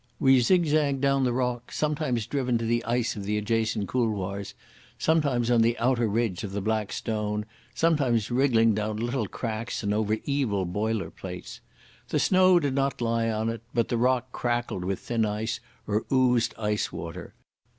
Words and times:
We 0.19 0.39
zigzagged 0.39 0.99
down 0.99 1.25
the 1.25 1.31
rock, 1.31 1.71
sometimes 1.71 2.25
driven 2.25 2.57
to 2.57 2.65
the 2.65 2.83
ice 2.85 3.15
of 3.15 3.23
the 3.23 3.37
adjacent 3.37 3.87
couloirs, 3.87 4.55
sometimes 4.97 5.51
on 5.51 5.61
the 5.61 5.77
outer 5.77 6.07
ridge 6.07 6.43
of 6.43 6.53
the 6.53 6.59
Black 6.59 6.91
Stone, 6.91 7.45
sometimes 7.75 8.31
wriggling 8.31 8.73
down 8.73 8.97
little 8.97 9.27
cracks 9.27 9.83
and 9.83 9.93
over 9.93 10.17
evil 10.23 10.65
boiler 10.65 11.11
plates. 11.11 11.61
The 12.09 12.17
snow 12.17 12.59
did 12.59 12.73
not 12.73 12.99
lie 12.99 13.29
on 13.29 13.49
it, 13.49 13.61
but 13.75 13.89
the 13.89 13.97
rock 13.97 14.31
crackled 14.31 14.83
with 14.85 14.97
thin 14.97 15.23
ice 15.23 15.59
or 15.85 16.03
oozed 16.11 16.55
ice 16.57 16.91
water. 16.91 17.35